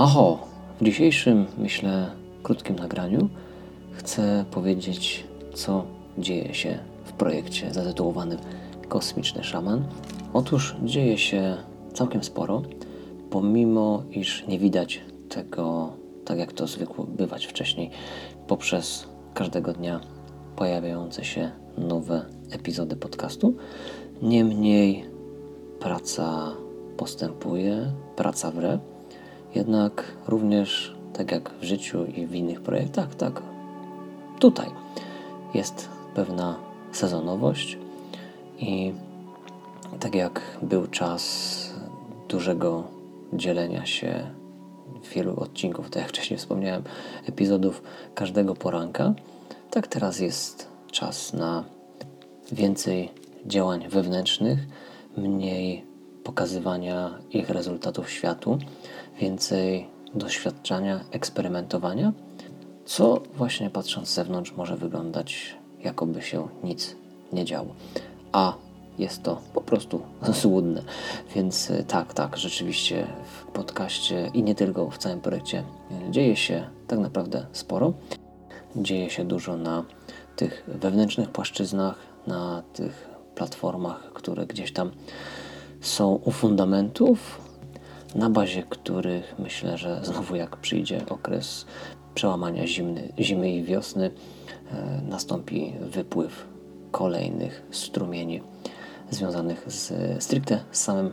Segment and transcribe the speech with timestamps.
[0.00, 0.38] Aho,
[0.80, 2.10] w dzisiejszym, myślę,
[2.42, 3.28] krótkim nagraniu
[3.92, 5.84] chcę powiedzieć, co
[6.18, 8.38] dzieje się w projekcie zatytułowanym
[8.88, 9.84] Kosmiczny Szaman.
[10.32, 11.56] Otóż dzieje się
[11.94, 12.62] całkiem sporo,
[13.30, 15.92] pomimo iż nie widać tego,
[16.24, 17.90] tak jak to zwykło bywać wcześniej,
[18.46, 20.00] poprzez każdego dnia
[20.56, 23.54] pojawiające się nowe epizody podcastu.
[24.22, 25.04] Niemniej
[25.80, 26.52] praca
[26.96, 28.78] postępuje, praca wre.
[29.54, 33.42] Jednak również, tak jak w życiu i w innych projektach, tak.
[34.38, 34.66] Tutaj
[35.54, 36.58] jest pewna
[36.92, 37.78] sezonowość
[38.58, 38.92] i
[40.00, 41.74] tak jak był czas
[42.28, 42.84] dużego
[43.32, 44.30] dzielenia się
[45.14, 46.82] wielu odcinków, tak jak wcześniej wspomniałem,
[47.26, 47.82] epizodów
[48.14, 49.14] każdego poranka,
[49.70, 51.64] tak teraz jest czas na
[52.52, 53.10] więcej
[53.46, 54.58] działań wewnętrznych,
[55.16, 55.89] mniej
[56.24, 58.58] pokazywania ich rezultatów światu,
[59.20, 62.12] więcej doświadczania, eksperymentowania,
[62.84, 66.96] co właśnie patrząc z zewnątrz może wyglądać jakoby się nic
[67.32, 67.74] nie działo.
[68.32, 68.54] A
[68.98, 70.02] jest to po prostu
[70.42, 70.82] złudne.
[71.34, 75.64] Więc e, tak, tak, rzeczywiście w podcaście i nie tylko w całym projekcie
[76.10, 77.92] dzieje się tak naprawdę sporo.
[78.76, 79.84] Dzieje się dużo na
[80.36, 81.94] tych wewnętrznych płaszczyznach,
[82.26, 84.90] na tych platformach, które gdzieś tam
[85.80, 87.40] są u fundamentów,
[88.14, 91.66] na bazie których myślę, że znowu jak przyjdzie okres
[92.14, 94.10] przełamania zimny, zimy i wiosny,
[94.72, 96.46] e, nastąpi wypływ
[96.90, 98.42] kolejnych strumieni
[99.10, 99.92] związanych z,
[100.22, 101.12] stricte z samym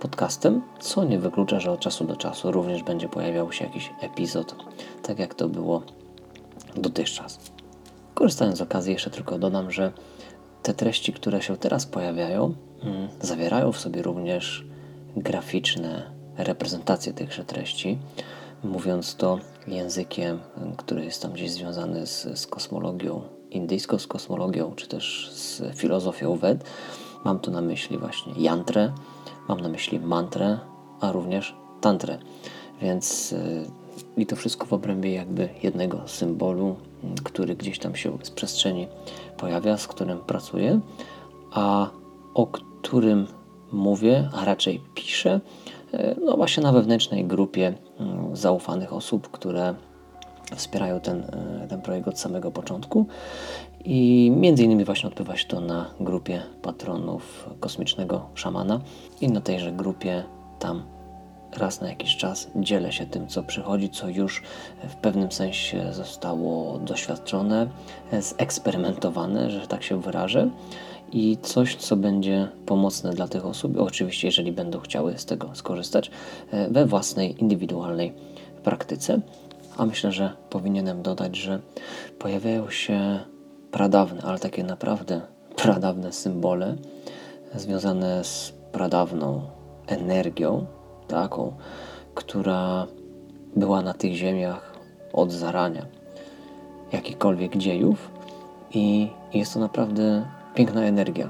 [0.00, 4.56] podcastem, co nie wyklucza, że od czasu do czasu również będzie pojawiał się jakiś epizod,
[5.02, 5.82] tak jak to było
[6.76, 7.38] dotychczas.
[8.14, 9.92] Korzystając z okazji, jeszcze tylko dodam, że
[10.62, 12.54] te treści, które się teraz pojawiają,
[13.20, 14.64] zawierają w sobie również
[15.16, 17.98] graficzne reprezentacje tychże treści.
[18.64, 20.38] Mówiąc to językiem,
[20.76, 26.36] który jest tam gdzieś związany z, z kosmologią indyjską, z kosmologią, czy też z filozofią
[26.36, 26.64] Ved,
[27.24, 28.92] mam tu na myśli właśnie jantrę,
[29.48, 30.58] mam na myśli mantrę,
[31.00, 32.18] a również tantrę.
[32.80, 33.66] Więc y,
[34.16, 36.76] i to wszystko w obrębie jakby jednego symbolu,
[37.24, 38.88] który gdzieś tam się z przestrzeni
[39.36, 40.80] pojawia, z którym pracuję,
[41.52, 41.90] a
[42.34, 42.71] o którym
[43.72, 45.40] mówię, a raczej piszę,
[45.92, 49.74] e, no właśnie na wewnętrznej grupie mm, zaufanych osób, które
[50.56, 53.06] wspierają ten, e, ten projekt od samego początku.
[53.84, 58.80] I między innymi właśnie odbywa się to na grupie patronów kosmicznego szamana.
[59.20, 60.24] I na tejże grupie
[60.58, 60.82] tam
[61.56, 64.42] raz na jakiś czas dzielę się tym, co przychodzi, co już
[64.88, 67.66] w pewnym sensie zostało doświadczone,
[68.20, 70.50] zeksperymentowane, że tak się wyrażę,
[71.12, 76.10] i coś, co będzie pomocne dla tych osób, oczywiście, jeżeli będą chciały z tego skorzystać,
[76.50, 78.12] e, we własnej, indywidualnej
[78.64, 79.20] praktyce.
[79.76, 81.60] A myślę, że powinienem dodać, że
[82.18, 83.20] pojawiają się
[83.70, 85.20] pradawne, ale takie naprawdę
[85.56, 86.76] pradawne symbole
[87.54, 89.42] związane z pradawną
[89.86, 90.66] energią,
[91.12, 91.52] taką,
[92.14, 92.86] która
[93.56, 94.72] była na tych ziemiach
[95.12, 95.86] od zarania
[96.92, 98.10] jakichkolwiek dziejów
[98.74, 101.28] i jest to naprawdę piękna energia,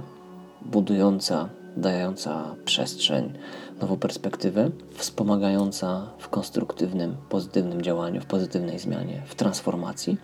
[0.62, 3.32] budująca, dająca przestrzeń,
[3.80, 10.16] nową perspektywę, wspomagająca w konstruktywnym, pozytywnym działaniu, w pozytywnej zmianie, w transformacji.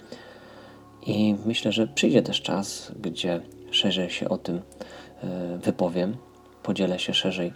[1.07, 6.17] I myślę, że przyjdzie też czas, gdzie szerzej się o tym e, wypowiem,
[6.63, 7.53] podzielę się szerzej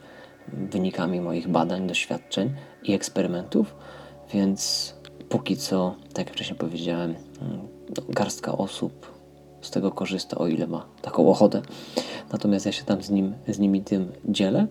[0.48, 3.74] wynikami moich badań, doświadczeń i eksperymentów,
[4.34, 4.94] więc
[5.28, 7.60] póki co, tak jak wcześniej powiedziałem, mm,
[7.96, 9.12] no, garstka osób
[9.60, 11.62] z tego korzysta, o ile ma taką ochotę.
[12.32, 14.66] Natomiast ja się tam z, nim, z nimi tym dzielę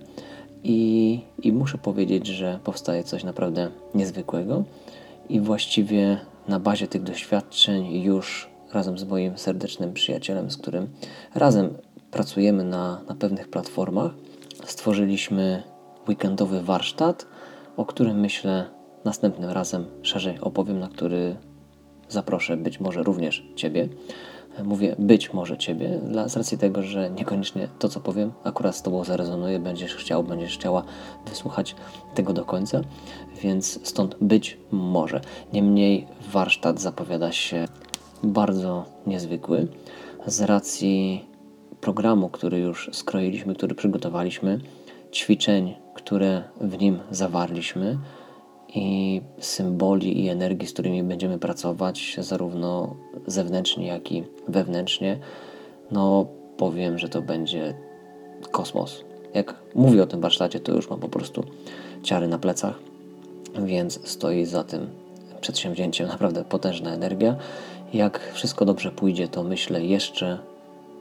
[0.64, 4.64] i, i muszę powiedzieć, że powstaje coś naprawdę niezwykłego
[5.30, 6.18] i właściwie
[6.48, 10.88] na bazie tych doświadczeń już razem z moim serdecznym przyjacielem, z którym
[11.36, 11.74] razem
[12.12, 14.12] pracujemy na, na pewnych platformach,
[14.66, 15.64] stworzyliśmy
[16.10, 17.26] weekendowy warsztat,
[17.78, 18.66] o którym myślę
[19.06, 21.36] następnym razem szerzej opowiem, na który
[22.10, 23.90] zaproszę być może również Ciebie.
[24.64, 28.82] Mówię być może Ciebie, dla, z racji tego, że niekoniecznie to, co powiem, akurat z
[28.82, 30.84] Tobą zarezonuje, będziesz chciał, będziesz chciała
[31.28, 31.76] wysłuchać
[32.16, 32.82] tego do końca,
[33.42, 35.22] więc stąd być może.
[35.54, 37.66] Niemniej warsztat zapowiada się
[38.24, 39.68] bardzo niezwykły
[40.26, 41.26] z racji
[41.82, 44.60] programu, który już skroiliśmy, który przygotowaliśmy,
[45.14, 47.98] ćwiczeń, które w nim zawarliśmy
[48.76, 52.96] i symboli i energii, z którymi będziemy pracować, zarówno
[53.28, 55.20] zewnętrznie, jak i wewnętrznie,
[55.92, 56.26] no
[56.58, 57.74] powiem, że to będzie
[58.52, 59.04] kosmos.
[59.34, 61.44] Jak mówię o tym warsztacie, to już mam po prostu
[62.04, 62.80] ciary na plecach.
[63.66, 64.88] więc stoi za tym
[65.42, 67.36] przedsięwzięciem naprawdę potężna energia.
[67.94, 70.51] Jak wszystko dobrze pójdzie, to myślę jeszcze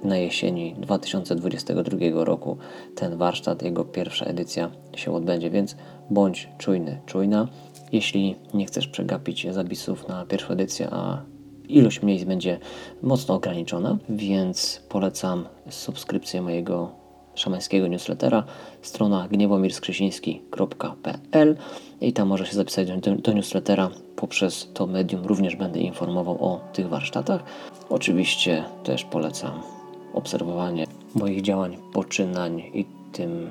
[0.04, 2.56] na jesieni 2022 roku
[2.94, 5.76] ten warsztat, jego pierwsza edycja się odbędzie, więc
[6.10, 7.48] bądź czujny, czujna.
[7.92, 11.22] Jeśli nie chcesz przegapić zapisów na pierwszą edycję, a
[11.68, 12.58] ilość miejsc będzie
[13.02, 17.00] mocno ograniczona, więc polecam subskrypcję mojego
[17.34, 18.44] szamańskiego newslettera,
[18.82, 21.56] strona gniewomirskrzysiński.pl
[22.00, 23.90] i tam może się zapisać do, do newslettera.
[24.16, 27.42] Poprzez to medium również będę informował o tych warsztatach.
[27.88, 29.79] Oczywiście też polecam
[30.14, 33.50] obserwowanie moich działań, poczynań i tym,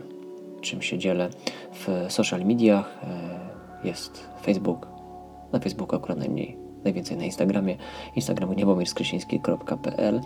[0.61, 1.29] czym się dzielę
[1.73, 2.99] w social mediach.
[3.03, 3.39] E,
[3.83, 4.87] jest Facebook,
[5.51, 7.77] na Facebooku akurat najmniej, najwięcej na Instagramie,
[8.15, 10.21] Instagramu niebomirskrysiński.pl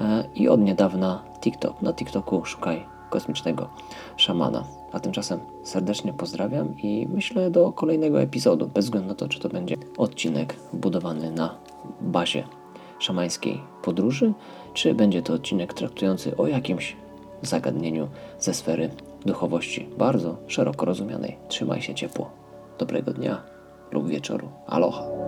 [0.00, 1.82] e, i od niedawna TikTok.
[1.82, 3.68] Na TikToku szukaj kosmicznego
[4.16, 4.64] szamana.
[4.92, 9.48] A tymczasem serdecznie pozdrawiam i myślę do kolejnego epizodu, bez względu na to, czy to
[9.48, 11.54] będzie odcinek budowany na
[12.00, 12.44] bazie
[12.98, 14.32] szamańskiej podróży,
[14.74, 16.96] czy będzie to odcinek traktujący o jakimś
[17.42, 18.08] zagadnieniu
[18.38, 18.90] ze sfery
[19.26, 21.36] duchowości, bardzo szeroko rozumianej.
[21.48, 22.30] Trzymaj się ciepło.
[22.78, 23.42] Dobrego dnia
[23.92, 24.48] lub wieczoru.
[24.66, 25.27] Aloha.